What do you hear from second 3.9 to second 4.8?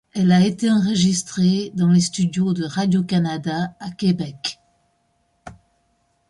Québec.